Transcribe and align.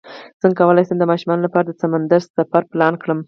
څنګه 0.41 0.57
کولی 0.59 0.83
شم 0.87 0.97
د 0.99 1.03
ماشومانو 1.11 1.45
لپاره 1.45 1.65
د 1.67 1.71
سمندر 1.81 2.21
سفر 2.37 2.61
پلان 2.71 2.93
کړم 3.01 3.19